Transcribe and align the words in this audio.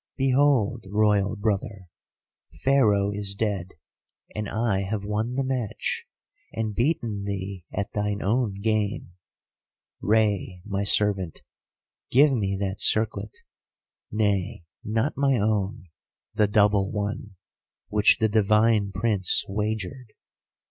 'Behold, 0.17 0.83
Royal 0.87 1.35
brother, 1.35 1.85
Pharaoh 2.63 3.11
is 3.11 3.35
dead, 3.35 3.73
and 4.33 4.49
I 4.49 4.81
have 4.81 5.05
won 5.05 5.35
the 5.35 5.43
match, 5.43 6.05
and 6.51 6.73
beaten 6.73 7.23
thee 7.25 7.65
at 7.71 7.93
thine 7.93 8.19
own 8.23 8.61
game. 8.61 9.13
Rei, 10.01 10.63
my 10.65 10.83
servant, 10.83 11.43
give 12.09 12.33
me 12.33 12.57
that 12.59 12.81
circlet; 12.81 13.37
nay, 14.11 14.63
not 14.83 15.13
my 15.17 15.37
own, 15.37 15.85
the 16.33 16.47
double 16.47 16.91
one, 16.91 17.35
which 17.89 18.17
the 18.17 18.27
divine 18.27 18.91
Prince 18.91 19.45
wagered. 19.47 20.13